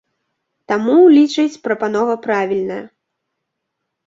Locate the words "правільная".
2.25-2.81